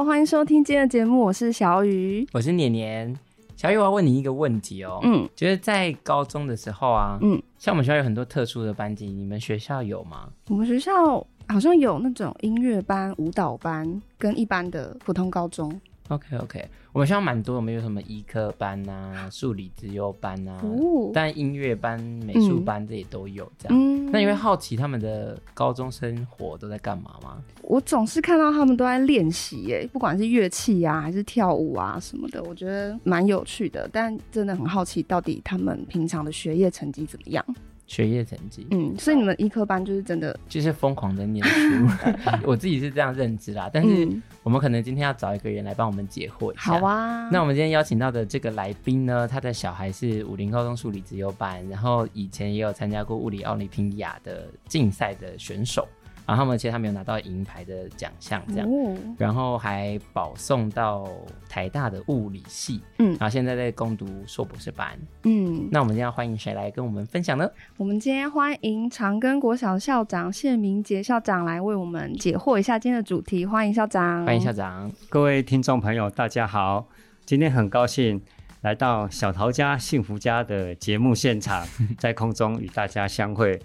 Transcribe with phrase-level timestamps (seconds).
[0.00, 3.14] 好，欢迎收听今天的节目，我是小雨，我是年年。
[3.54, 10.30] 小雨，我要问你一个问题哦，嗯，就是在高中的时候啊，嗯，像我们学校有很多特殊的班级，你们学校有吗？
[10.48, 15.70] 我们学校好像有那种音乐班、舞蹈班，跟一般的普通高中。
[16.08, 23.78] OK OK，我们学校蛮多，我们有什么医科班啊、数理资优班啊，哦、但音乐班、美术班这也都有这样。
[23.78, 27.40] 嗯、那你会好奇他们的高中生活都在干嘛吗？
[27.62, 33.88] 我总是看到他们都在练习，耶，不管是乐器啊，还是跳舞啊什么的，我觉得蛮有趣的。
[33.92, 37.44] 但真的很好奇，到底他们平常的学业成绩怎么样？
[37.90, 41.88] 学业成绩，嗯，所以你们医科班就是真的就是疯狂的念书，
[42.46, 43.68] 我自己是这样认知啦。
[43.72, 44.08] 但是
[44.44, 46.62] 我们可能今天要找一个人来帮我们解惑一下。
[46.62, 55.88] 好啊，那我们今天邀请到的这个来宾呢，他的小孩是武林高中数理资优班，然后以前也有参加过物理奥林匹亚的竞赛的选手。
[56.30, 61.08] 然后他们其实他没有拿到银牌的奖项，这样，哦、然后还保送到
[61.48, 67.50] 台大的物理系，嗯，然后现在在攻读硕博士班，嗯，那我们今天要欢迎谁来跟我们分享呢？
[67.76, 76.86] 我们今天欢迎长庚国小校长谢明杰校长来为我们解惑一下今天的主题，欢迎校长，欢迎校长，各位听众朋友，大家好，
[77.26, 78.22] 今天很高兴
[78.60, 81.66] 来到小桃家幸福家的节目现场，
[81.98, 83.60] 在空中与大家相会。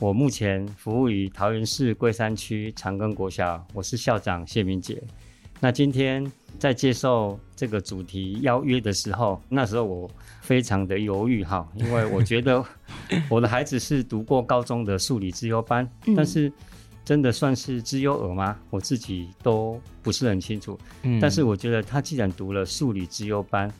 [0.00, 4.98] 我目前服务于桃园市龟山区长庚国小，我是校长谢明杰。
[5.60, 6.24] 那今天
[6.58, 12.64] 在接受这个主题邀约的时候，那时候我非常的犹豫哈， 因为我觉得
[13.28, 16.50] 我的孩子是读过高中的数理资优班，嗯、但是
[17.04, 18.56] 真的算是资优儿吗？
[18.70, 20.78] 我自己都不是很清楚。
[21.02, 23.70] 嗯、但是我觉得他既然读了数理资优班，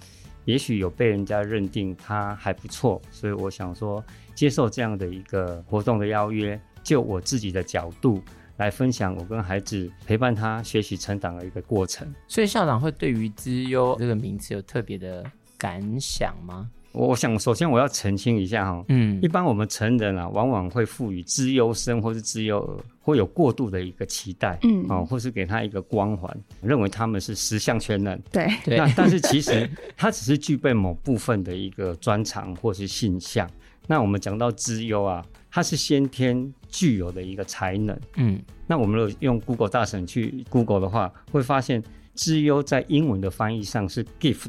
[0.44, 4.04] 也许有被人家认定他还不错，所以我想说。
[4.40, 8.22] 接受这样的一个活动的邀约，就我自己的角度
[8.56, 12.10] 来分享我跟孩子陪伴他学习成长的一个过程。
[12.26, 15.22] 所以校长会对于“资优”这个名词有特别的
[15.58, 16.70] 感想吗？
[16.92, 29.68] 我想首先我要澄清一下哈，嗯，一般我们成人啊，往往会赋予资优生或是资优儿会有过度的一个期待，嗯，哦，或是给他一个光环，认为他们是十项全能，对，那但是其实
[29.98, 33.46] 他只是具备某部分的一个专长或是性向。
[33.90, 35.20] 那我们讲到资优啊，
[35.50, 37.98] 它是先天具有的一个才能。
[38.18, 41.82] 嗯，那我们如果用 Google 大神去 Google 的话，会发现
[42.14, 44.46] 资优在英文的翻译上是 gift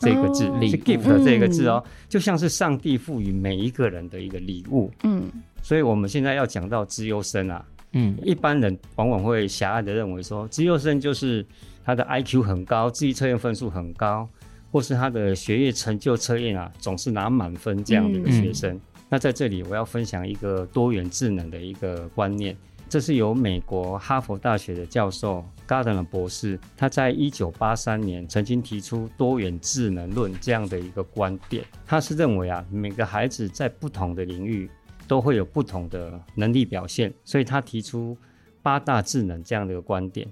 [0.00, 4.90] 这个字，哦、是 gift 这个字哦，嗯、就像是上帝赋予每一个人的一个礼物。
[5.04, 5.30] 嗯，
[5.62, 11.46] 所以我们现在要讲到资优生啊，嗯，一般人往往会狭隘的认为说，资优生就是
[11.84, 14.28] 他的 IQ 很高，智力测验分数很高。
[14.70, 18.74] 或是他的学业成就测验啊，总是拿满分这样的一个学生。
[18.74, 22.56] 嗯、那在这里，我要分享一个多元智能的一个观念，
[22.88, 31.64] 这是由美国哈佛大学的教授 Gardner 博士，他在一九八三年曾经提出多元智能论这样的一个观点。
[31.84, 34.70] 他是认为啊，每个孩子在不同的领域
[35.08, 38.16] 都会有不同的能力表现，所以他提出
[38.62, 40.26] 八大智能这样的一个观点，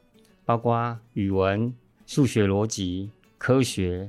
[0.45, 1.75] 包括语文、
[2.07, 4.09] 数学、逻辑、科学。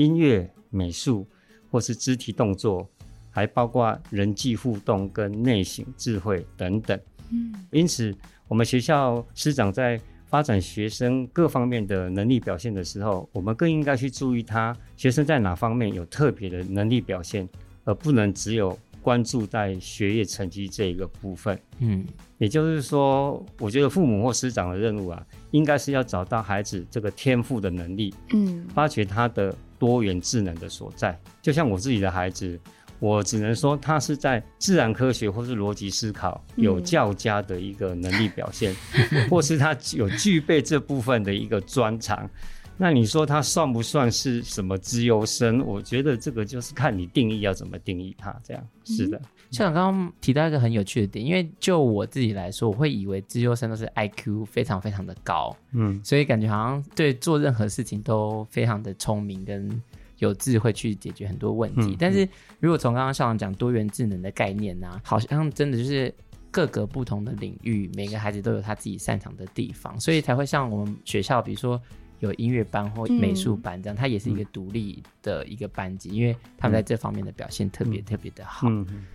[0.00, 1.26] 音乐、美术，
[1.70, 2.88] 或是肢体动作，
[3.30, 6.98] 还包括人际互动跟内省智慧等等。
[7.30, 8.14] 嗯，因此，
[8.48, 17.46] 我们学校师长在发展学生各方面的能力表现的时候，我们更应该去注意他学生在哪方面有特别的能力表现，
[17.84, 21.60] 而不能只有关注在学业成绩这一个部分。
[21.80, 22.06] 嗯，
[22.38, 29.54] 也就是说，我觉得父母或师长的任务啊，应该是要找到孩子这个天赋的能力，嗯，发掘他的。
[29.80, 32.60] 多元智能的所在，就像我自己的孩子，
[32.98, 38.76] 我只能说他是在自然科学或是逻辑思考有较佳的一个能力表现，
[39.10, 42.28] 嗯、 或是他有具备这部分的一个专长。
[42.76, 45.64] 那你说他算不算是什么资优生？
[45.66, 48.34] 我觉得这个就是看你定义要怎么定义他。
[48.44, 49.20] 这样是的。
[49.50, 59.82] 校长刚刚提到一个很有趣的点，因为就我自己来说，我会以为资优生都是 IQ 非常非常的高，嗯，所以感觉好像对做任何事情都非常的聪明跟
[60.18, 61.90] 有智慧去解决很多问题。
[61.92, 62.28] 嗯、但是
[62.60, 66.14] 如果从刚刚校长讲多元智能的概念呢、啊，好像真的就是
[66.50, 71.80] 各个不同的领域，每个孩子都有他自己擅长的地方，所以才会像我们学校，比如说。
[72.20, 78.68] 有音乐班或美术班这样，它也是一个独立的一个班级，因为他们在这方面的表现特别特别的好。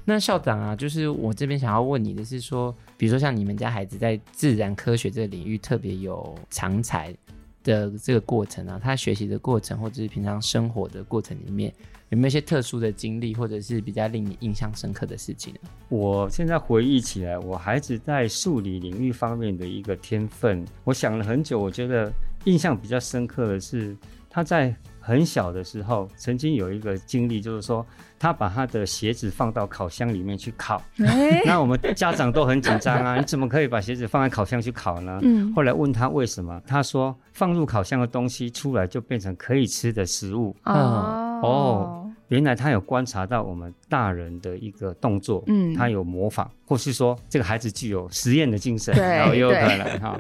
[0.03, 7.15] 那校长啊，就是我这边想要问你的是说，比如说像你们家孩子在自然科学这个领域特别有长才
[7.63, 11.73] 的这个过程啊，他学习的过程或者是平常生活的过程里面。
[12.09, 15.59] 有没有一些特殊的经历，或者是比较令你印象深刻的事情呢？
[15.89, 21.59] 我现在回忆起来，我孩子在数理领域方面的一个天分，我想了很久。
[21.59, 22.13] 我觉得
[22.45, 23.95] 印象比较深刻的是，
[24.29, 27.85] 他在很小的时候，曾经有一个经历，就是说
[28.17, 30.81] 他把他的鞋子放到烤箱里面去烤。
[30.97, 35.19] 欸、 那我们家长都很紧张啊， 你怎么可以把鞋子放在烤箱去烤呢？
[35.21, 35.53] 嗯。
[35.53, 40.55] 后来问他为什么，他说放入烤箱的东西出来就变成可以吃的食物。
[40.63, 50.19] 哦原来他有观察到我们大人的一个动作，嗯，他有模仿，或是说这个孩子具有实验的精神，然后也有可能哈。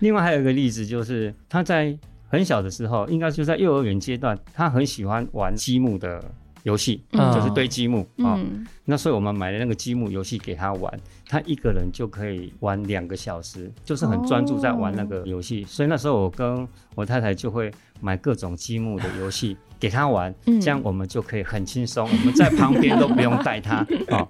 [0.00, 1.96] 另外还有一个例子就是他在
[2.28, 6.24] 很小的时候，应该就在幼儿园阶段，他很喜欢玩积木的
[6.62, 8.36] 游戏，嗯，就是堆积木啊。
[8.38, 15.62] 嗯，那所以我们买了那个积木游戏给他玩，他一个人就可以玩两个小时，就是很专注在玩那个游戏。
[15.62, 17.70] 哦，所以那时候我跟我太太就会
[18.00, 19.56] 买各种积木的游戏。
[19.82, 23.84] 给他玩，这样我们就可以很轻松，嗯、我们在旁边都不用带他。
[24.10, 24.28] 哦，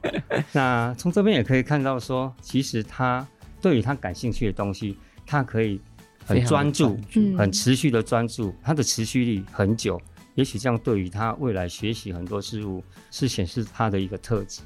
[0.50, 3.29] 那从这边也可以看到说，其实他
[3.61, 4.96] 对于他感兴趣的东西，
[5.26, 5.79] 他可以
[6.25, 6.99] 很专注，
[7.37, 10.00] 很持续的专注，他的持续力很久。
[10.34, 14.62] 也许这样对于他未来学习很多事物是显示他的一个特质。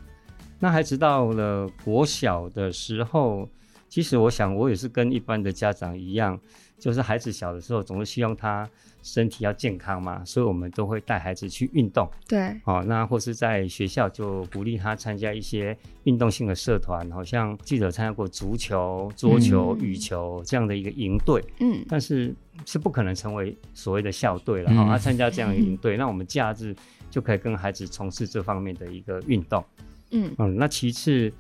[0.58, 3.48] 那孩子到了国小的时候，
[3.88, 6.38] 其实我想我也是跟一般的家长一样，
[6.78, 8.68] 就是孩子小的时候总是希望他。
[9.02, 12.10] 身体要健康嘛，所以我们都会带孩子去运动。
[12.26, 21.40] 对，哦，那或是在学校就鼓励他参加一些运动性的社团，好像记者参加过足球、桌球、羽球这样的一个营队。
[21.60, 22.34] 嗯，但是
[22.64, 24.74] 是不可能成为所谓的校队了。
[24.74, 26.74] 哈、嗯，他参加这样的营 队，嗯、那我们假日
[27.08, 29.64] 就可以跟孩子从事这方面的一个运动。
[30.10, 31.32] 嗯嗯，那其次。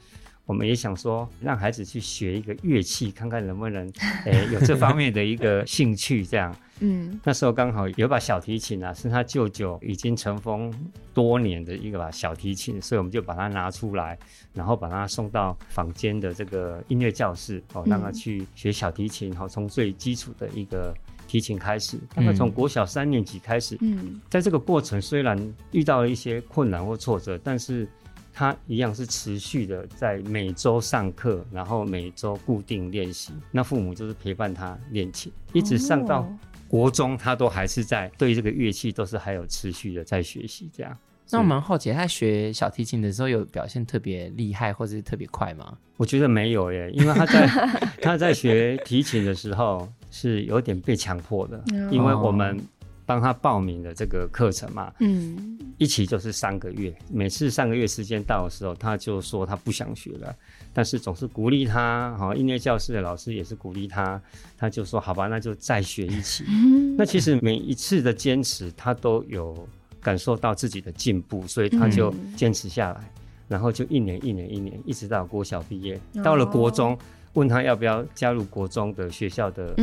[0.46, 3.84] 我们也想说，让孩子去学一个乐器，看看能不能，
[4.24, 6.24] 诶、欸，有这方面的一个兴趣。
[6.24, 10.72] 这样， 嗯，那时候刚好有把小提琴啊，是他舅舅已经尘封
[11.12, 14.16] 多年的一个把小提琴，所以我们就把它拿出来，
[14.54, 20.94] 然后把它送到坊间的这个音乐教室，哦，让他去学小提琴，好，从最基础的一个
[21.26, 25.36] 提琴开始，大概从国小三年级开始，嗯，在这个过程虽然
[25.72, 27.88] 遇到了一些困难或挫折，但是。
[28.38, 33.32] 他一样是持续的在每周上课，然后每周固定练习。
[33.50, 36.30] 那父母就是陪伴他练琴，一直上到
[36.68, 40.68] 国中，他都还是在对这个乐器都是还有持续的在学习。
[40.70, 40.94] 这样，
[41.30, 45.74] 那我蛮好奇，他学小提琴的时候有表现特别厉害或者是特别快吗？
[45.96, 47.46] 我觉得没有耶，因为他在
[48.02, 52.62] 他在学提琴的时候是有点被强迫的，因为我们。
[53.06, 60.34] 帮他报名的这个课程嘛，嗯，一起就是三个月，每次三个月时间到的时候，他就说他不想学了，
[60.74, 64.20] 但是总是鼓励他，好，音乐教室的老师也是鼓励他，
[64.58, 66.44] 他就说好吧，那就再学一期。
[66.98, 69.66] 那其实每一次的坚持，他都有
[70.00, 73.12] 感受到自己的进步，所以他就坚持下来，
[73.46, 76.98] 然后就一年一年一年，一直到国小毕业，到了国中。
[77.36, 79.74] 问他要不要加入国中的学校的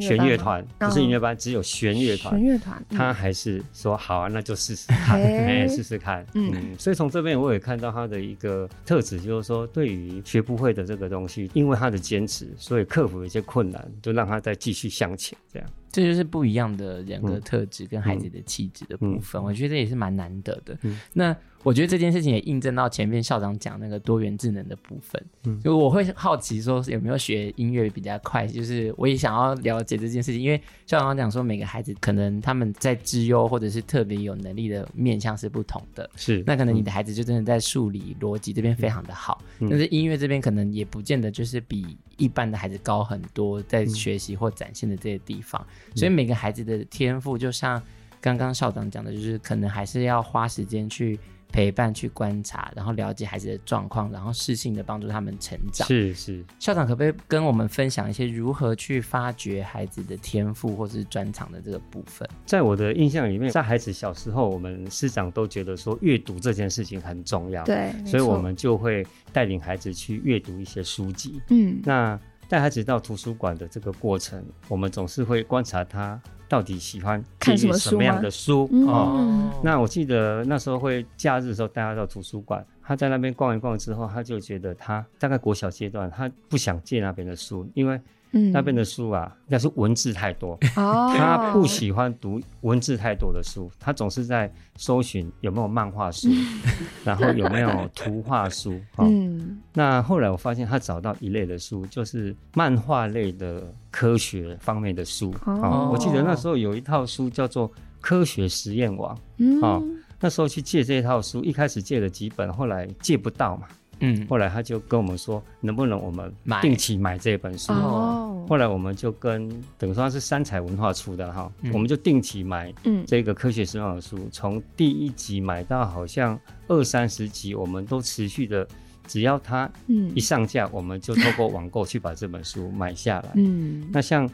[0.00, 2.34] 弦乐团，不是音乐班，只有弦乐团。
[2.34, 6.26] 弦乐团，他还是说好啊，那就试试看，哎， 试试看。
[6.34, 15.68] 嗯，所以从这边我也看到他的一个特质，就是说对于学不会的这个东西，因为他的坚持，所以克服一些困难，就让他再继续向前，这样。
[15.90, 20.76] 这就是不一样的人格特质跟孩子的气质的部分，我觉得也是蛮难得的。
[21.14, 21.34] 那
[21.64, 25.60] 我觉得这件事情也印证到前面校长讲那个多元智能的部分，嗯。
[25.60, 36.42] 就我会好奇说有没有学音乐比较快，就是我也想要了解这件事情，因为校长讲说每个孩子可能他们在资优或者是特别有能力的面向是不同的，是。
[36.46, 45.64] 那可能你的孩子就真的在数理逻辑这边非常的好，但是音乐这边可能也不见得就是比一般的孩子高很多，在学习或展现的这些地方。
[45.94, 47.82] 所以每个孩子的天赋，就像
[48.20, 51.18] 刚刚校长讲的，就是可能还是要花时间去
[51.52, 55.86] 陪伴、去观察，然后了解孩子的状况，然后适性的帮助他们成长。
[55.88, 62.28] 是是，校长可不可以跟我们分享一些如何去发掘孩子的天赋或是专长的这个部分？
[62.46, 71.40] 在我的印象里面，在孩子小时候，我们师长都觉得说阅读这件事情很重要，对，所以我们就会带领孩子去阅读一些书籍。
[71.50, 72.18] 嗯，那。
[72.50, 78.68] 带孩子到图书馆的这个过程，我们总是会观察他到底喜欢看什么样的书？
[78.86, 79.52] 哦。
[79.62, 88.00] 那我记得那时候会假日的时候带他到图书馆，他在那边逛一逛之后，他就觉得他大概国小阶段，他不想借那边的书，因为
[88.32, 96.28] 嗯，那边的书啊，那是文字太多，哦，他不喜欢读文字太多的书，他总是在搜寻有没有漫画书，
[97.04, 107.68] 然后有没有图画书，嗯，那后来我发现他找到一类的书，就是漫画类的科学方面的书，哦，我记得那时候有一套书叫做
[108.00, 109.82] 《科学实验网》，嗯，哦，
[110.20, 113.66] 那时候去借这一套书，一开始借了几本，后来借不到嘛。
[114.00, 116.32] 嗯，后来他就跟我们说，能不能我们
[116.62, 117.72] 定期买这本书？
[117.72, 118.17] 哦，
[118.48, 122.72] 后来我们就跟等于说它是三彩文化出的哈，嗯、我们就定期买
[123.06, 128.66] 这个科学实验网的书，从、嗯、第一集买到好像二三十集，我们都持续的，
[129.06, 129.70] 只要它
[130.14, 133.32] 一上架，我们就透过网购去把这本书买下来。
[133.36, 134.28] 嗯，那像。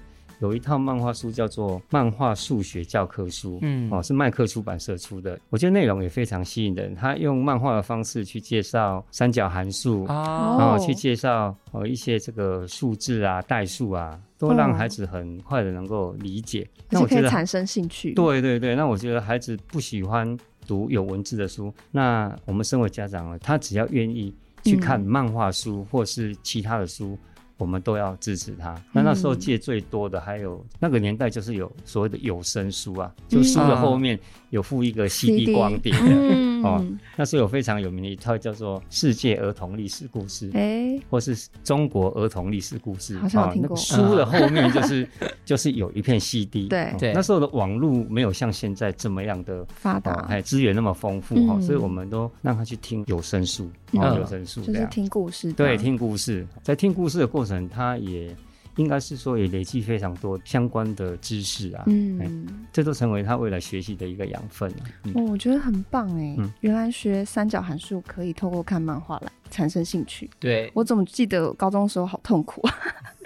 [0.44, 5.40] 有一套漫画书叫做《漫画数学教科书》，嗯，哦，是麦克出版社出的。
[5.48, 6.94] 我觉得内容也非常吸引人。
[6.94, 16.68] 他用漫画的方式去介绍三角函数，哦，然后去介绍呃一些这个数字啊、代数啊，都让孩子很快的能够理解。
[16.90, 18.12] 那我觉得产生兴趣。
[18.12, 27.18] 对对对，那我觉得孩子不喜欢读有文字的书，那我们身为家长啊，他只要愿意去看漫画书或是其他的书。
[27.56, 28.75] 我们都要支持他。
[28.92, 34.18] 那那时候借最多的还有、嗯、那个年代，就是有所谓的有声书啊，就书的后面
[34.50, 35.92] 有附一个 CD 光碟
[36.62, 36.84] 哦。
[37.16, 43.18] 那时候有非常有名的一套叫做《世界儿童历史故事》，哎，或是中国儿童历史故事。
[43.18, 43.76] 好像听过。
[43.76, 45.08] 哦、那个书的后面就是
[45.44, 46.68] 就是有一片 CD。
[46.68, 47.12] 对对、哦。
[47.14, 55.52] 那时候的网络没有像现在这么样的发达，哎，资源那么丰富哈、嗯哦，所以我们都让他去听有声书，就是听故事。
[55.52, 57.68] 对，听故事，在听故事的过程。
[57.68, 58.34] 他也
[58.76, 62.30] 应该是说也累积非常多相关的知识啊，嗯、欸，
[62.72, 70.28] 这都成为他未来学习的一个养分、啊嗯、哦，我觉得很棒哎，嗯、原来学三角函数可以透过看漫画来产生兴趣。
[70.40, 72.74] 对，我怎么记得高中的时候好痛苦啊？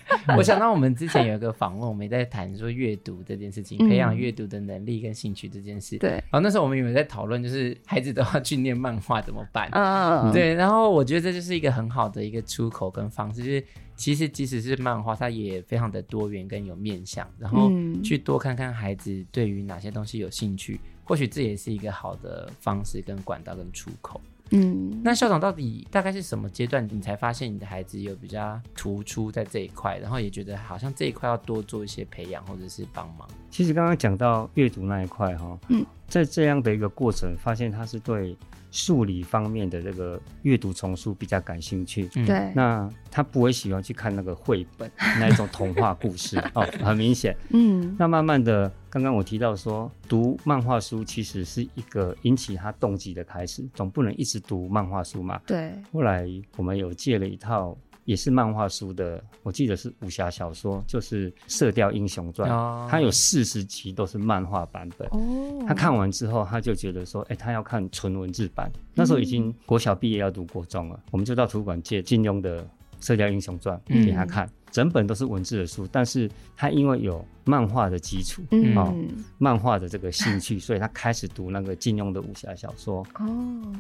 [0.37, 5.99] 我想到我们之前有一个访问，我们也在谈说阅读这件事情，培养阅读的能力跟兴趣这件事。
[5.99, 9.69] 对，然后那时候我们有没有在讨论，就是孩子都要去念漫画怎么办？
[9.73, 10.55] 嗯，对。
[10.55, 13.65] 然后我觉得这就是一个很好的一个出口跟方式，就是
[13.97, 17.71] 其实即使是漫画，它也非常的多元跟有面向，然后
[18.03, 24.21] 去多看看孩子对于哪些东西有兴趣，或许这也是一个好的方式跟管道跟出口。
[24.51, 33.29] 嗯，那校长到底大概是什么阶段，你才发现你的孩子有比较突出在这一块，然后也觉得好像这一块要多做一些培养或者是帮忙？
[33.51, 38.37] 其实刚刚讲到阅读那一块哈，嗯，在这样的一个过程，发现他是对。
[38.71, 57.77] 数理方面的这个阅读丛书比较感兴趣，对、嗯，那他不会喜欢去看那个绘本 那一种童话故事 哦，很明显，嗯，那慢慢的，刚刚我提到说，读漫画书其实是一个引起他动机的开始，总不能一直读漫画书嘛，对，后来我们有借了一套。
[58.09, 65.07] 也是漫画书的，我记得是武侠小说，就是《射雕英雄传》哦，它有四十集都是漫画版本。
[65.11, 68.73] 哦，他看完之后，他就觉得说，哎、欸，他要看纯文字版。
[68.95, 72.63] 那时候已经国小毕业要读国中了，嗯、我们就到图书馆借金庸的
[73.03, 78.91] 《射雕英雄传》给他看，嗯、整本都是文字的书，但是他因为有漫画的基础，嗯，哦、
[79.37, 83.07] 漫画的这个兴趣，所以他开始读那个金庸的武侠小说。
[83.19, 83.27] 哦，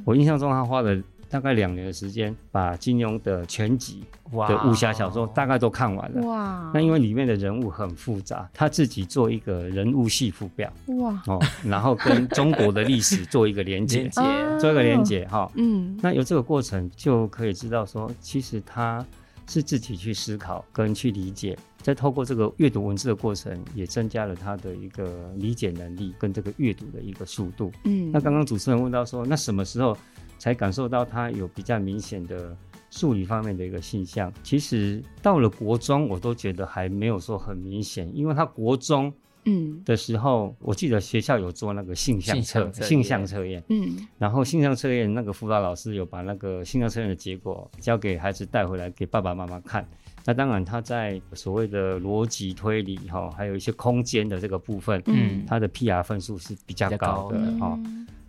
[0.04, 1.02] 我印象中他花了。
[1.30, 6.26] 大概两年的时间，把金庸的全集的武侠小说大概都看完了。
[6.26, 6.70] 哇！
[6.72, 10.72] 那因为里面的人物很复杂，他自己做一个人物系谱表。
[10.86, 11.22] 哇！
[11.26, 14.08] 哦，然后跟中国的历史做一个连接，
[14.58, 15.50] 做一个连接哈。
[15.56, 15.98] 嗯。
[16.02, 19.04] 那有这个过程，就可以知道说，其实他
[19.46, 27.70] 是自己去思考跟去理解，在透过这个阅读文字的过程，也增加了他的一个理解能力跟这个阅读的一个速度。
[27.84, 28.10] 嗯。
[28.10, 29.94] 那刚刚主持人问到说，那什么时候？
[30.38, 32.56] 才感受到他有比较明显的
[32.90, 34.32] 数理方面的一个现象。
[34.42, 39.12] 其实到了国中，我都觉得还没有说很明显，因为他国中
[39.44, 39.82] 嗯。
[39.84, 49.86] 的时候，嗯、我记得学校有做那个性向测性向测验，嗯，然后性向测验那个辅导老师有把那个性向测验的结果交给孩子带回来给爸爸妈妈看。
[50.24, 57.38] 那当然他在所谓的逻辑推理哈，还有一些空间的这个部分，嗯，他的 PR 分数是比较高的。
[57.58, 57.78] 哈。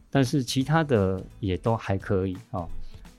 [0.10, 2.68] 但是其他的也都还可以哦。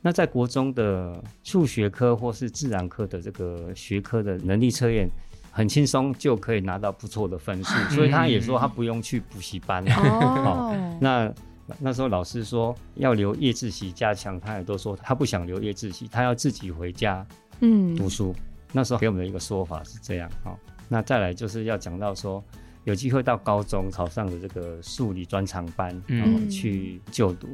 [0.02, 5.08] 那在国中的数学科或是自然科的这个学科的能力测验，
[5.50, 10.74] 很轻松就可以拿到不错的分数， 所以他也说他不用去补习班 哦。
[11.00, 11.32] 那
[11.78, 17.26] 那时候老师说要留夜自习加强，他也都说他不想留夜自习，他要自己回家
[17.60, 18.34] 嗯读书。
[18.72, 20.56] 那时候给我们的一个说法是这样哦。
[20.88, 22.42] 那再来就是要讲到说。
[22.90, 27.48] 有机会到高中考上的这个数理专长班，然后去就读。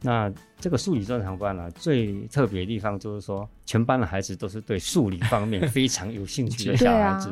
[0.00, 7.28] 那这个数理专长班啊，最特别的地方就是说，全班的孩子都是对数理方面非常有兴趣的 小孩子。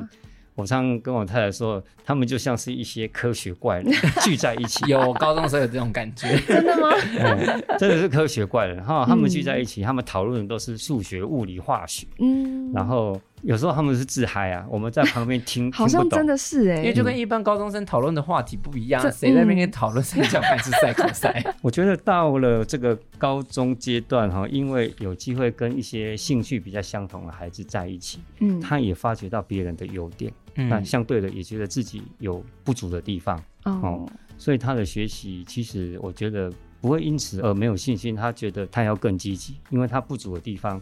[0.54, 3.90] 我常常跟我太太说，他们就像是一些科学怪人
[4.22, 4.84] 聚在一起。
[4.90, 6.88] 有高中时候有这种感觉， 真的吗？
[7.18, 12.06] 嗯，真的是科学怪人哈，他们聚在一起，嗯、他们讨论的都是数学、物理、化学。
[12.18, 13.18] 嗯，然后。
[13.42, 21.54] 有时候他们是自嗨啊，我们在旁边听， 好像真的是哎、欸，因为就跟一般高中生讨论的话题不一样，谁、嗯、在那边讨论三角函数、赛口赛？
[21.62, 40.80] 我觉得到了这个高中阶段哈，因为有机会跟一些兴趣比较相同的孩子在一起，嗯，他也发觉到别人的优点，嗯，那相对的也觉得自己有不足的地方，哦、嗯，所以他的学习其实我觉得不会因此而没有信心，他觉得他要更积极，因为他不足的地方。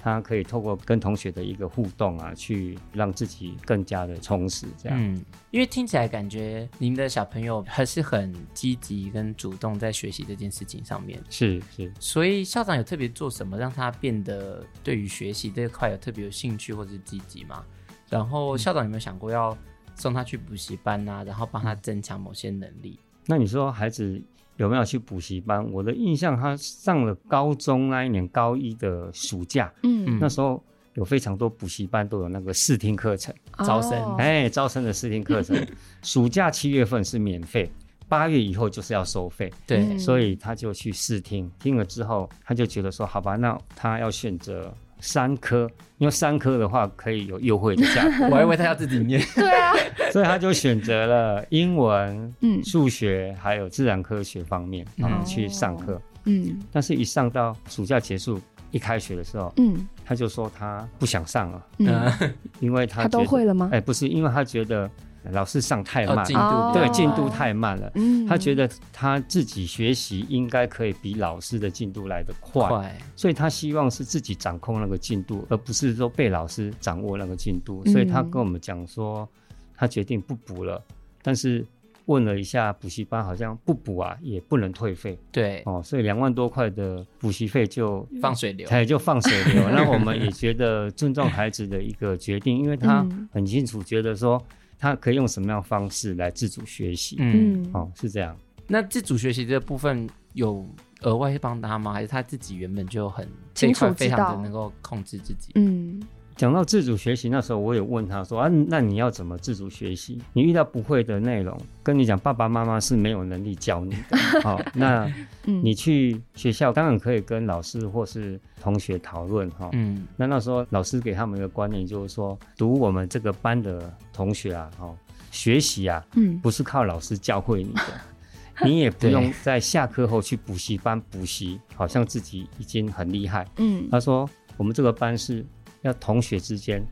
[0.00, 4.66] 他可以透过跟同学的一个互动啊，去让自己更加的充实。
[4.80, 11.20] 这样，嗯，因为听起来感觉您的小朋友还是很积极跟主动在学习这件事情上面。
[11.28, 17.64] 是是，所以校长有特别做什么让他变得对于学习这块有特别有兴趣或者是积极吗？
[18.08, 19.56] 然后校长有没有想过要
[19.96, 22.98] 送他去补习班啊，然后帮他增强某些能力？
[23.26, 24.22] 那你说孩子？
[24.58, 25.64] 有没有去补习班？
[25.72, 30.62] 我的印象，他上了高中那一年高一的暑假，嗯，那时候
[30.94, 33.34] 有非常多补习班都有那个试听课程，
[33.64, 35.56] 招生，哎、欸，招生的试听课程，
[36.02, 37.70] 暑假七月份是免费，
[38.08, 44.74] 八月以后就是要收费，对，所以他就去试听，听了之后，他就觉得说，好吧，那他要选择。
[45.00, 48.26] 三科，因为三科的话可以有优惠的价格。
[48.30, 49.20] 我还以为他要自己念。
[49.34, 49.72] 对啊，
[50.12, 56.00] 所以他就选择了英文、嗯、数学还有自然科学方面，然后去上课。
[56.24, 58.40] 嗯，但是一上到暑假结束
[58.70, 62.12] 一开学的时候，嗯，他就说他不想上了，嗯，
[62.60, 63.70] 因为他他都会了吗？
[63.72, 64.90] 哎，不是，因为他觉得。
[65.32, 67.90] 老师上太慢，进、哦、度对进度太慢了。
[67.94, 77.84] 嗯，他觉得他自己学习应该可以比老师的进度来得快，快，所以他希望是自己掌控那个进度，而不是说被老师掌握那个进度。
[77.86, 79.28] 所以他跟我们讲说，
[79.76, 80.82] 他决定不补了。
[81.22, 81.64] 但是
[82.06, 85.18] 问了一下补习班，好像不补啊也不能退费。
[85.30, 89.68] 对哦，所以两万多块的补习费就放水流，他也就放水流。
[89.68, 94.42] 那我们也觉得尊重孩子的一个决定，因为他很清楚觉得说。
[94.78, 97.16] 他可以用什么样的方式来自主学习？
[97.18, 98.36] 嗯，哦，是这样。
[98.66, 100.64] 那自主学习这部分有
[101.00, 101.92] 额外帮他吗？
[101.92, 105.52] 还是他自己原本就很清楚，非常的能够控制自己？
[105.54, 106.02] 嗯。
[106.38, 110.22] 讲到自主学习，那时候我也问他说：“啊，那你要怎么自主学习？
[110.32, 114.16] 你遇到不会的内容，跟你讲，爸爸妈妈是没有能力教你的。
[114.40, 119.68] 好、哦， 那你去学校当然可以跟老师或是同学讨论哈。
[119.72, 124.96] 嗯，那那时候老师给他们一个观念，就是说，读我们这个班的同学啊，哈、哦，
[125.32, 127.82] 学习啊，嗯，不是靠老师教会你的，
[128.64, 133.44] 你也不用在下课后去补习班补习，好像自己已经很厉害。
[133.56, 135.44] 嗯，他说我们这个班是。
[135.88, 136.86] 要同学之间，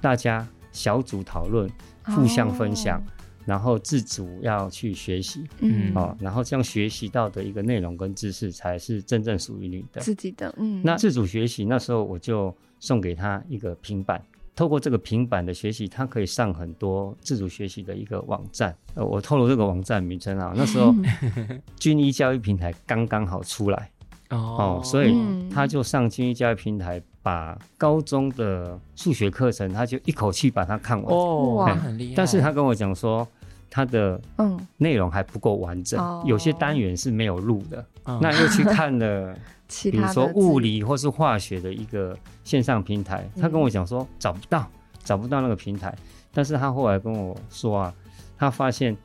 [0.00, 1.68] 大家小组讨论，
[2.04, 3.02] 互相分享，哦，
[3.44, 10.54] 然后自主要去学习，嗯，哦，然后这样学习到的一个内容跟知识，才是真正属于你的自己的。
[10.58, 14.22] 嗯，那自主学习那时候我就送给他一个平板，
[14.54, 18.76] 透过这个平板的学习，他可以上很多自主学习的一个网站。
[18.94, 20.94] 呃，我透露这个网站名称啊，那时候
[21.80, 23.90] 军医教育平台刚刚好出来。
[24.30, 25.14] 哦，所以
[25.50, 31.14] 他就上军医教育平台，把高中的数学课程，他就一口气把它看完。
[31.14, 32.14] 哦，哇，很厉害。
[32.16, 33.26] 但是他跟我讲说，
[33.70, 38.18] 他的嗯内容还不够完整，嗯，有些单元是没有录的，哦。
[38.20, 39.34] 那又去看了，
[39.90, 44.68] 比如说物理或是化学的一个线上平台，他跟我讲说找不到，
[45.04, 45.94] 找不到那个平台。
[46.34, 47.94] 但是他后来跟我说啊，
[48.36, 48.96] 他发现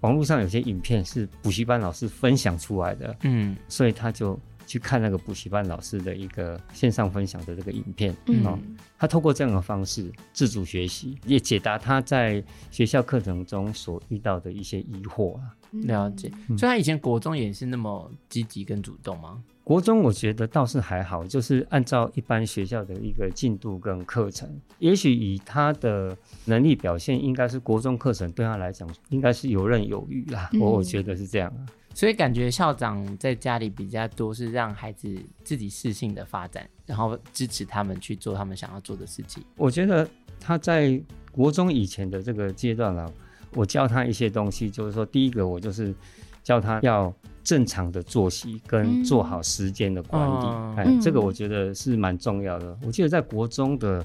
[0.00, 4.38] 网络上有些影片是补习班老师分享出来的，嗯，所以他就。
[4.70, 8.56] 去看那个补习班老师的一个线上分享的这个影片，嗯，哦、
[8.96, 15.42] 他透过这样的方式自主学习，也解答他在学校课程中所遇到的一些疑惑啊。
[15.72, 19.42] 了解，所以他以前国中也是那么积极跟主动吗？
[19.64, 30.48] 国中我觉得倒是还好，就是按照一般学校的一个进度跟课程，也许以他的能力表现，应该是国中课程对他来讲应该是游刃有余啦。
[30.54, 31.66] 我、嗯、我觉得是这样啊。
[32.00, 39.44] 所以感觉校长在家里比较多是让孩子自己适性的发展，然后支持他们去做他们想要做的事情。
[39.54, 40.08] 我觉得
[40.40, 40.98] 他在
[41.30, 43.06] 国中以前的这个阶段啊，
[43.52, 45.94] 我教他一些东西，就是说，第一个我就是
[46.42, 47.12] 教他要
[47.44, 52.78] 正常的作息跟做好时间的管理，嗯、哎，这个我觉得是蛮重要的。
[52.82, 54.02] 我记得在国中的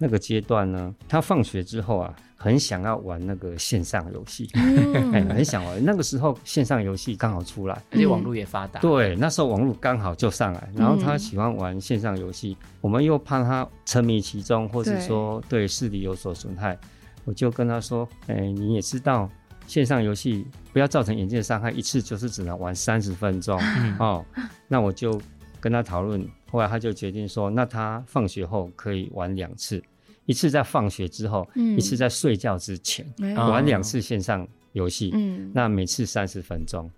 [0.00, 2.12] 那个阶段呢，他放学之后啊。
[2.40, 5.84] 很想要玩那个线上游戏，嗯欸， 很想玩。
[5.84, 8.80] 那个时候线上游戏刚好出来，而且网络也发达。
[8.80, 16.78] 对，那时候网络刚好就上来，然后他喜欢玩线上游戏，嗯，我们又怕他沉迷其中，或是说对视力有所损害，
[17.24, 19.28] 我就跟他说：“哎，欸，你也知道。”
[19.68, 24.24] 线上游戏不要造成眼睛的伤害，一次就是只能玩三十分钟、嗯、哦。
[24.66, 25.20] 那我就
[25.60, 29.82] 跟他讨论，后来他就决定说，那他放学后可以玩两次，
[30.28, 35.10] 一次在放学之后，嗯、一次在睡觉之前、嗯、玩两次线上游戏。
[35.14, 36.88] 嗯，那每次三十分钟。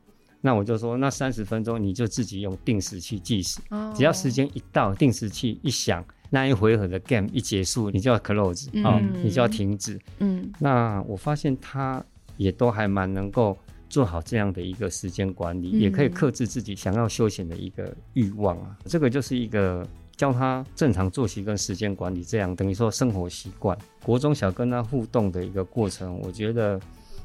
[0.43, 9.99] 那我就说，那三十分钟你就自己用定时器计时，哦、只要时间一到，定时器一响，那一回合的 game 一结束，你就要 close 啊、嗯哦，你就要停止。
[10.19, 12.05] 嗯，那我发现他。
[12.37, 13.55] 也都还蛮能够
[13.91, 18.75] 做好这样的一个时间管理，嗯，也可以克制自己想要休闲的一个欲望啊。
[18.87, 19.87] 这个就是一个
[20.21, 23.75] 教他正常作息跟时间管理，这样等于说生活习惯。
[24.05, 26.79] 国中小跟他互动的一个过程，我觉得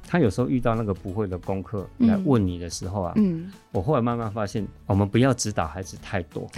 [0.08, 6.50] 他有时候遇到那个不会的功课来问你的时候啊，嗯，我后来慢慢发现，我们不要指导孩子太多，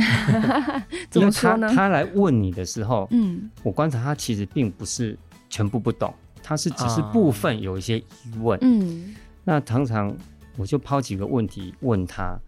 [1.10, 1.66] 怎么说呢？
[1.66, 5.18] 因为他他来问你的时候，嗯，我观察他其实并不是
[5.50, 6.14] 全部不懂。
[6.44, 10.16] 他是只是部分有一些疑问，啊、嗯，那常常
[10.56, 12.40] 我就抛几个问题问他，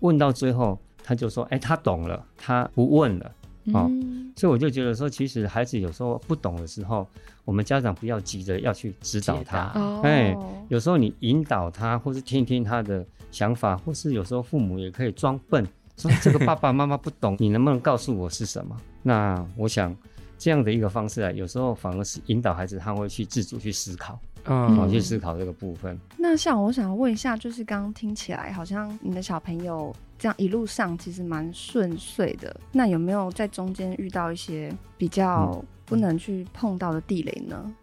[0.00, 3.26] 问到最后他就说，哎、欸，他懂了，他不问了，
[3.74, 7.06] 哦、嗯，所以我就觉得说，其实孩子有时候不懂的时候，
[7.44, 9.66] 我们家长不要急着要去指导他，
[10.02, 10.38] 哎、欸，
[10.68, 15.64] 有时候你引导他，或是听听他的想法，或是有时候父母也可以装笨，
[15.96, 18.76] 说这个爸爸妈妈不懂，你能不能告诉我是什么？
[19.02, 19.94] 那我想。
[20.36, 25.98] 这样的一个方式啊，有时候反而是引导孩子，他会去自主去思考，嗯，好去思考这个部分。
[26.16, 37.62] 那像我想要问一下，就是刚刚听起来好像你的小朋友这样一路上其实蛮顺遂的，那有没有在中间遇到一些比较不能去碰到的地雷呢？
[37.64, 37.74] 嗯，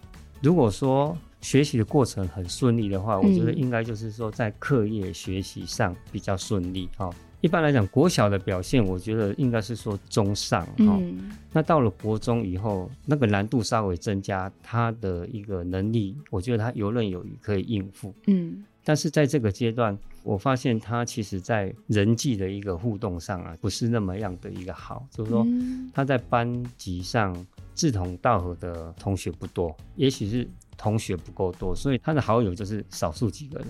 [0.42, 7.10] 如果说学习的过程很顺利的话，我觉得应该就是说在课业学习上比较顺利，哈。
[7.42, 11.32] 一般来讲，国小的表现，我觉得应该是说中上哈、嗯。
[11.52, 18.14] 那到了国中以后，那个难度稍微增加，他的一个能力，我觉得他游刃有余，可以应付。
[18.28, 18.64] 嗯。
[18.84, 25.06] 但是在这个阶段，我发现他其实在人际的一个互动上啊，不是那么样的一个好。
[25.12, 25.46] 就是说，
[25.94, 27.36] 他在班级上
[27.74, 33.68] 志同道合的同学不多，也许是同学不够多，所以他的好友就是少数几个人。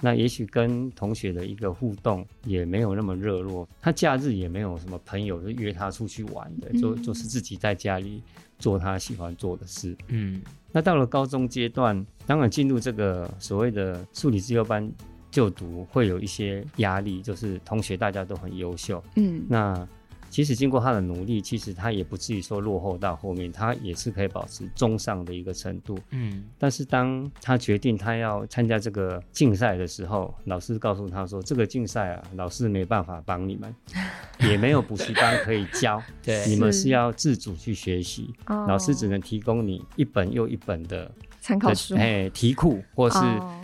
[0.00, 8.22] 那也许跟同学的一个互动也没有那么热络，他假日也没有什么朋友就约他出去玩的，就就是自己在家里
[8.58, 9.96] 做他喜欢做的事。
[10.08, 14.90] 嗯，那到了高中阶段，当然进入这个所谓的数理自由班
[15.30, 19.02] 就读，会有一些压力，就是同学大家都很优秀。
[19.16, 19.88] 嗯，那。
[20.30, 25.98] 其实经过他的努力，其实他也不至于说落后到后面，他也是可以保持中上的一个程度。
[26.10, 33.74] 嗯，但是当他决定他要参加这个竞赛的时候，老师告诉他说：“这个竞赛啊，老师没办法帮你们，
[34.40, 38.32] 也没有补习班可以教，对，你们是要自主去学习。
[38.46, 41.10] 老师只能提供你一本又一本的
[41.40, 43.18] 参考书，哎，题库或是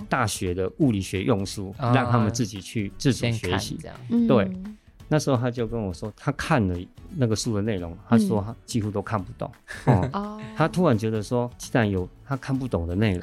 [0.08, 3.78] 大学的物理学用书，让他们自己去自主学习。
[3.80, 4.50] 这样，对。”
[5.14, 6.76] 那时候他就跟我说，他看了
[7.14, 9.48] 那个书的内容，他说他几乎都看不懂。
[9.84, 13.20] 嗯、 哦，他突然觉得说，既然有他看不懂的内容，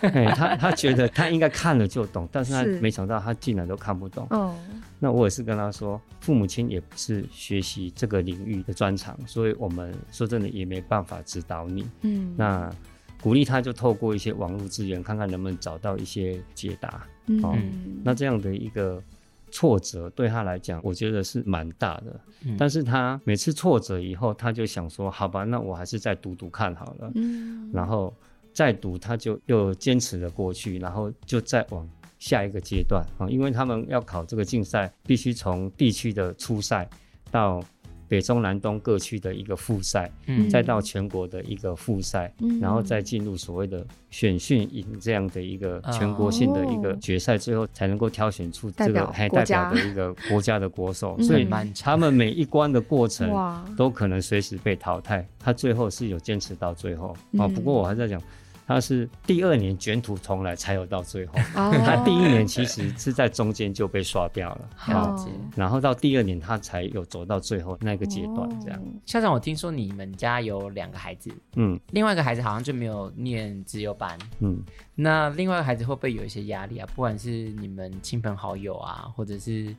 [0.00, 4.26] 哎，他他觉得他应该看了就懂，但是他没想到他竟然都看不懂。
[4.30, 4.56] 哦，
[4.98, 11.86] 那我也是跟他说，父母亲也不是学习这个领域的专长，所以我们说真的也没办法指导你。
[12.00, 12.72] 嗯，那
[13.20, 17.06] 鼓励他就透过一些网络资源，看看能不能找到一些解答。
[17.26, 17.54] 嗯，哦、
[18.02, 19.02] 那这样的一个。
[19.50, 22.20] 挫折对他来讲，我觉得是蛮大的。
[22.44, 22.56] 嗯。
[22.58, 27.70] 但是他每次挫折以后，他就想说：“好吧，那我还是再读读看好了。”嗯。
[27.72, 28.14] 然后
[28.52, 36.88] 再读，他就又坚持了过去，然后就再往下一个阶段啊，因为他们要考这个竞赛，必须从地区的初赛
[37.30, 37.62] 到。
[38.08, 51.18] 北中南东各区的一个复赛，嗯，再到全国的一个复赛，嗯，然后再进入所谓的选训营这样的一个全国性的一个决赛，最后才能够挑选出这个还代表的一个国家的国手。
[51.20, 51.48] 所以
[51.80, 53.30] 他们每一关的过程
[53.76, 57.46] 都可能随时被淘汰，他最后是有坚持到最后啊。
[57.48, 58.20] 不过我还在讲。
[58.66, 65.14] 他是第二年卷土重来才有到最后，他第一年其实是在中间就被刷掉了，好，
[65.54, 68.82] 然后到第二年他才有走到最后那个阶段，这样。
[69.04, 74.60] 校长，我听说你们家有两个孩子，嗯，另外一个孩子好像就没有念自由班，嗯，
[74.94, 76.88] 那另外一个孩子会不会有一些压力啊？
[76.94, 79.74] 不管是你们亲朋好友啊，或者是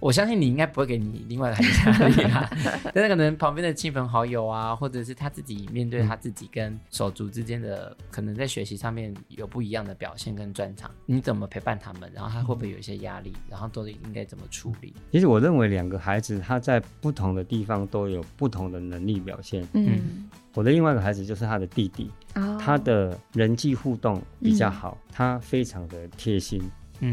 [0.00, 2.50] 我相信你应该不会给你另外的孩子压力啦，
[2.94, 12.10] 但是可能旁边的亲朋好友啊，或者是他自己面对他自己跟手足之间的，可能在学习上面有不一样的表现跟专长，你怎么陪伴他们？
[12.14, 13.32] 然后他会不会有一些压力？
[13.48, 14.94] 然后都应该怎么处理？
[15.10, 19.66] 其实我认为两个孩子他在不同的地方都有不同的能力表现。
[19.72, 26.62] 嗯，我的另外一个孩子就是他的弟弟，哦、他的人际互动比较好，嗯、他非常的贴心。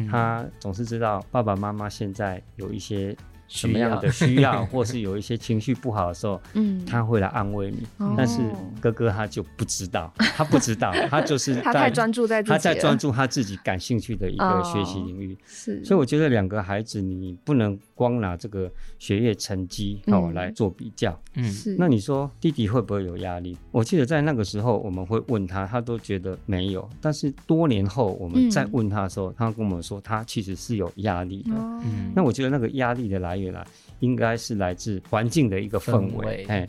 [0.09, 3.15] 他总是知道爸爸妈妈现在有一些
[3.47, 7.83] 什么样的需要， 或是有一些情绪不好的时候，嗯，他会来安慰你。
[8.17, 8.39] 但是
[8.79, 15.37] 哥哥他就不知道，他不知道， 他就是他太专注在他在专注他自己感兴趣的一个学习领域。
[15.45, 21.17] 是，所以我觉得两个孩子你不能光拿这个学业成绩哦来做比较。
[21.35, 21.75] 嗯，是。
[21.77, 23.57] 那你说弟弟会不会有压力？
[23.71, 26.87] 我记得在那个时候我们会问他，他都觉得没有。
[27.01, 31.51] 但是多年后我们再问他的时候，他跟我们说他其实是有压力的。
[31.83, 33.65] 嗯，那我觉得那个压力的来源啊，
[33.99, 36.45] 应该是来自环境的一个氛围。
[36.45, 36.67] 哎，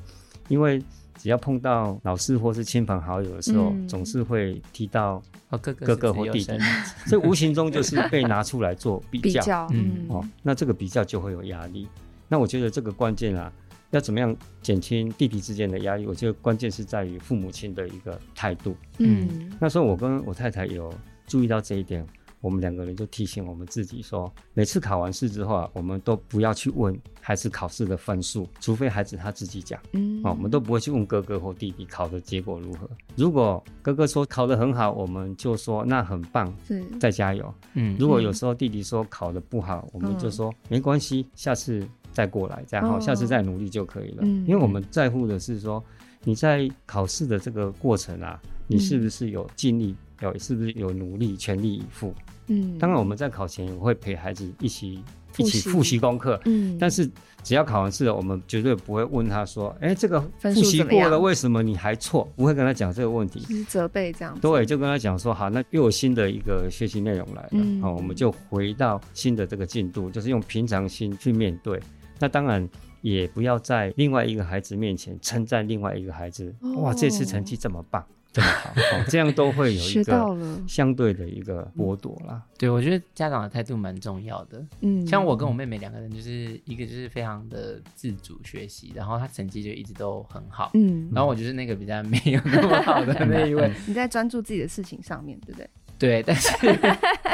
[0.48, 0.82] 因为
[1.18, 5.22] 只要碰到老师或是亲朋好友的时候，总是会提到
[5.60, 6.58] 哥哥或弟弟，
[7.06, 9.66] 所以无形中就是被拿出来做比较。
[9.72, 11.88] 嗯，哦，那这个比较就会有压力。
[12.28, 13.52] 那我觉得这个关键啊。
[13.92, 16.06] 要怎么样减轻弟弟之间的压力？
[16.06, 18.76] 我觉得关键是在于父母亲的一个态度。
[18.98, 20.92] 嗯，那时候我跟我太太有
[21.28, 22.04] 注意到这一点，
[22.46, 29.80] 我们两个人就提醒我们自己说，每次考完试之后啊，我们都不要去问孩子考试的分数，除非孩子他自己讲。
[29.94, 32.88] 嗯，哦，我们都不会去问哥哥或弟弟考的结果如何。
[33.16, 37.52] 如果哥哥说考得很好，我们就说那很棒，是再加油。
[37.74, 41.84] 嗯，如果有时候弟弟说考得不好，我们就说没关系，下次。
[42.12, 44.24] 再过来，这样好，下次再努力就可以了。
[44.24, 45.84] 因为我们在乎的是说，
[46.24, 52.14] 你在考试的这个过程啊，你是不是有尽力，有是不是有努力，全力以赴？
[52.48, 55.02] 嗯，当然我们在考前也会陪孩子一起
[55.36, 56.40] 一起复习功课。
[56.44, 57.10] 嗯，但是
[57.42, 62.28] 只要考完试了，我们绝对不会问他说，哎，这个复习过了，为什么你还错？
[62.36, 64.36] 不会跟他讲这个问题，责备这样。
[64.40, 71.80] 对，就跟他讲说，好，那又有新的一个学习内容来了，好，我们就回到新的这个进度，就是用平常心去面对。
[72.18, 72.66] 那当然
[73.02, 78.04] 也不要在另外一个孩子面前称赞另外一个孩子，哦、哇，这次成绩这么棒，
[78.36, 80.36] 这么好，哦，这样都会有一个
[80.68, 82.42] 相对的一个剥夺啦。
[82.58, 84.62] 对，我觉得家长的态度蛮重要的。
[84.80, 90.70] 嗯，像我跟我妹妹两个人，就是一个就是非常的自主学习，然后她成绩就一直都很好。
[90.74, 93.72] 嗯，然后我就是那个比较没有那么好的那一位。
[93.88, 95.68] 你在专注自己的事情上面，对不对？
[95.98, 96.50] 对，但是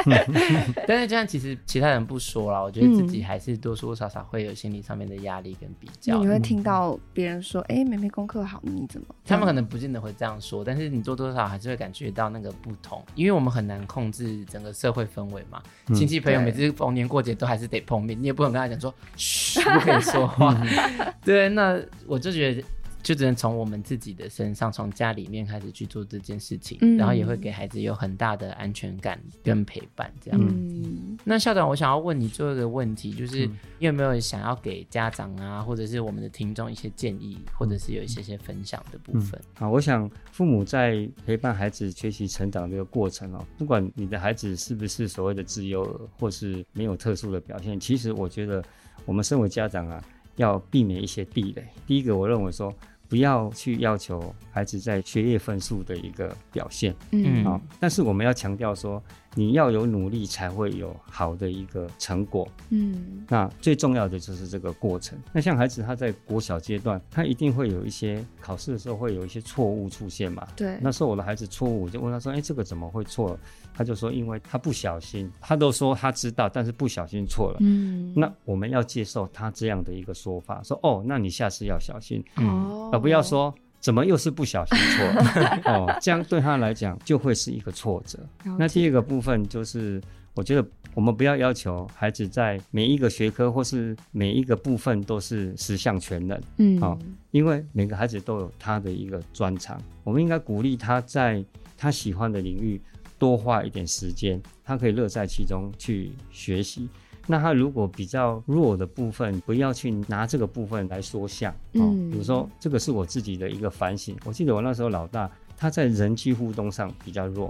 [0.87, 6.19] 但是这样其实其他人不说了，我觉得自己还是多多少少会有心理上面的压力跟比较。
[6.19, 15.61] 你会听到别人说：“哎，妹妹功课好，你怎么？”他们可能不见得会这样说，但是你多多少少还是会感觉到那个不同，因为我们很难控制整个社会氛围嘛。
[15.93, 20.55] 亲戚朋友每次逢年过节都还是得碰面，你也不能跟他讲说：“嘘，不可以说话。
[21.23, 22.63] ”对，那我就觉得。
[23.03, 30.39] 就只能从我们自己的身上，从家里面开始去做这件事情，嗯、然后也会给孩子有很大的安全感跟陪伴，这样。
[30.41, 39.37] 嗯、那校长，我想要问你最后一个问题，就是你有没有想要给家长啊，或者是我们的听众一些建议，或者是有一些些分享的部分？
[39.55, 48.63] 好、嗯，我想父母在陪伴孩子学习成长这个过程哦，不管你的孩子是不是所谓的资优儿，或是没有特殊的表现，其实我觉得
[49.05, 50.01] 我们身为家长啊，
[50.37, 51.67] 要避免一些地雷。
[51.85, 52.73] 第一个，我认为说。
[53.13, 58.99] 不要去要求孩子在学业分数的一个表现，嗯，好，但是我们要强调说，
[59.35, 65.15] 你要有努力才会有好的一个成果，嗯，那最重要的就是这个过程。
[65.31, 70.79] 那像孩子他在国小阶段，他一定会有一些考试的时候会有一些错误出现嘛，对。
[70.81, 73.39] 那时候我的孩子错误，我就问他说，哎，这个怎么会错了？
[73.73, 77.57] 他就说，因为他不小心，他都说他知道，但是不小心错了。
[77.61, 85.61] 嗯，那我们要接受他这样的一个说法，说哦，那你下次要小心，嗯，而不要说怎么又是不小心错了？
[85.65, 88.19] 哦，这样对他来讲就会是一个挫折。
[88.57, 89.99] 那第二个部分就是，
[90.35, 96.97] 我觉得我们不要要求孩子在每一个学科或是每一个部分都是十项全能，嗯，哦，
[97.31, 101.43] 因为每个孩子都有他的一个专长，我们应该鼓励他在
[101.75, 102.79] 他喜欢的领域。
[103.23, 106.89] 多花一点时间，他可以乐在其中去学习。
[107.25, 111.55] 那他如果比较弱的部分，不要去拿这个部分来说项。
[111.71, 114.13] 嗯，比如说这个是我自己的一个反省。
[114.25, 117.49] 我记得我那时候老大他在人际互动上比较弱，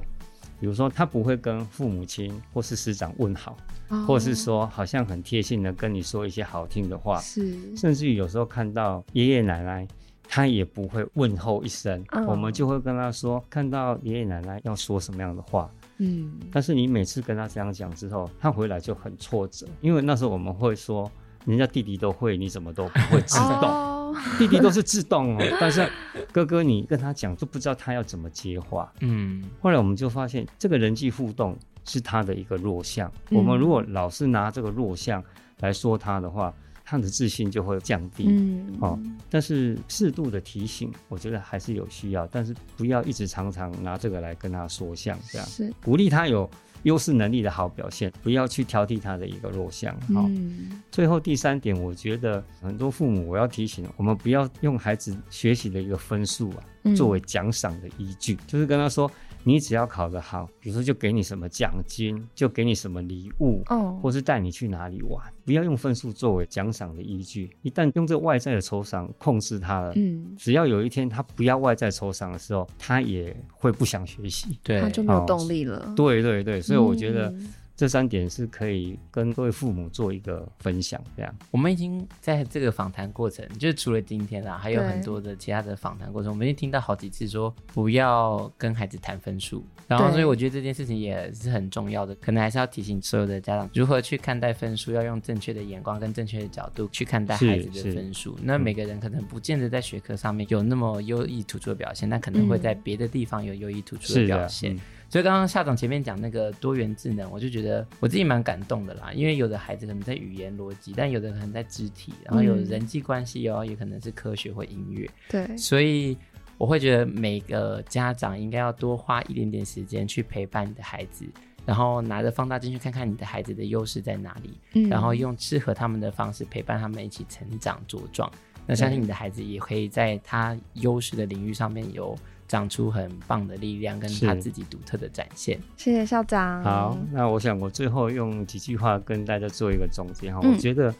[0.60, 3.58] 比如说他不会跟父母亲或是师长问好，
[3.88, 9.88] 哦、或是说好像很贴心的跟你说一些好听的话，是，甚至于有时候看到爷爷奶奶。
[10.28, 15.70] 他也不会问候一声，嗯、我们就会跟他说，看到爷爷奶奶要说什么样的话。
[16.00, 21.10] 嗯，但是你每次跟他这样讲之后，他回来就很挫折，因为那时候我们会说，
[21.46, 24.16] 人家弟弟都会，你怎么都不会自动？
[24.38, 25.88] 弟弟都是自动哦， 但是
[26.32, 28.92] 哥哥你跟他讲，就不知道他要怎么接话。
[29.02, 31.56] 嗯，后来我们就发现，这个人际互动
[31.86, 33.12] 是他的一个弱项。
[33.30, 35.24] 嗯、我们如果老是拿这个弱项
[35.60, 36.54] 来说他的话，
[36.84, 38.26] 他的自信就会降低。
[38.28, 46.50] 嗯，哦，但是适度的提醒，我觉得还是有需要，但是不要一直常常拿这个来跟他说项，这样是鼓励他有。
[46.84, 49.96] 优势能力的好表现，不要去挑剔他的一个弱项。
[50.14, 59.10] 好，嗯、最后第三点，我觉得很多父母我要提醒，我们不要用孩子学习的一个分数啊，作为奖赏的依据，嗯、就是跟他说。
[59.44, 67.50] 你只要考得好，比如说就给你什么奖金，就给你什么礼物，哦，或是带你去哪里玩，不要用分数作为奖赏的依据。
[67.62, 75.78] 一旦用这外在的酬赏控制他了，嗯，只要有一天他不要外在酬赏的时候，他也会不想学习，对，他就没有动力了。
[75.78, 77.30] 哦，对对对，所以我觉得。
[77.30, 81.36] 嗯这三点是可以跟各位父母做一个分享，这样。
[81.50, 98.38] 我们已经在这个访谈过程，就是除了今天啦，还有很多的其他的访谈过程，我们已经听到好几次说不要跟孩子谈分数，然后所以我觉得这件事情也是很重要的，可能还是要提醒所有的家长如何去看待分数，要用正确的眼光跟正确的角度去看待孩子的分数。
[98.44, 104.80] 那每个人可能不见得在学科上面有那么优异突出的表现，但可能会在别的地方有优异突出的表现。
[105.14, 109.14] 所以刚刚校长前面讲那个多元智能，我就觉得我自己蛮感动的啦。
[109.14, 115.08] 因为有的孩子可能在语言逻辑，但有的可能在肢体，然后有人际关系哦，也可能是科学或音乐。
[115.30, 116.18] 对，所以
[116.58, 121.24] 我会觉得每个家长应该要多花一点点时间去陪伴你的孩子，
[121.64, 128.28] 然后拿着放大镜去看看你的孩子的优势在哪里，嗯，然后用适合他们的方式陪伴他们一起成长茁壮。
[128.66, 132.18] 那相信你的孩子也可以在他优势的领域上面有。
[132.48, 135.60] 长出很棒的力量，跟他自己独特的展现。
[135.78, 136.64] 谢谢校长。
[136.64, 140.40] 好，那我想我最后用几句话跟大家做一个总结哈。
[140.44, 140.94] 嗯、我觉得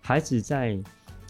[0.00, 0.78] 孩子在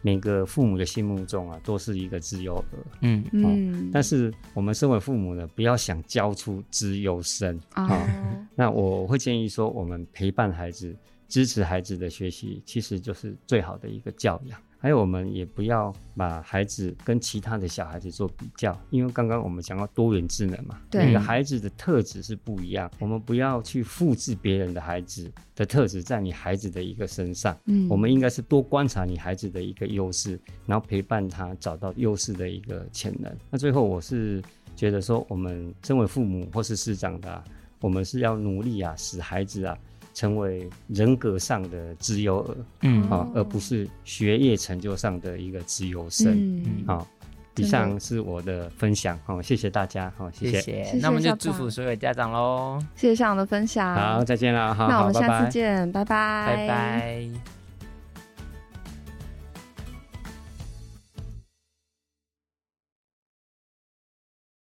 [0.02, 2.64] 每个父母的心目中啊，都是一个资优儿。
[3.02, 3.90] 嗯嗯。
[3.92, 7.87] 但是我们身为父母呢，不要想教出资优生啊。
[7.87, 10.94] 哦、那我会建议说，我们陪伴孩子，
[11.28, 14.59] 支持孩子的学习，其实就是最好的一个教养。
[14.83, 27.55] 还有，我们也不要把孩子跟其他的小孩子做比较，因为刚刚我们讲到多元智能嘛，对每个孩子的特质是不一样，我们不要去复制别人的孩子的特质在你孩子的一个身上。
[27.66, 33.31] 嗯，我们应该是多观察你孩子的一个优势，然后陪伴他找到优势的一个潜能。
[33.51, 34.43] 那最后，我是
[34.75, 37.45] 觉得说，我们身为父母或是师长的啊，
[37.81, 39.77] 我们是要努力啊，使孩子啊。
[40.12, 46.33] 成为人格上的自由儿，嗯，啊，而不是学业成就上的一个自由生，
[46.64, 47.07] 嗯，好，
[47.57, 53.37] 以上是我的分享，好，谢谢大家，好，谢谢，谢谢，那我们就祝福所有家长喽，谢谢校长。
[53.37, 57.60] 的分享，好，再见了，好，那我们下次见，拜拜，拜拜。